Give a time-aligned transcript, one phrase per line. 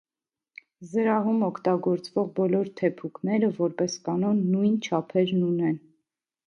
[0.93, 5.81] Զրահում օգտագործվող բոլոր թեփուկները որպես կանոն նույն չափերն ունեն։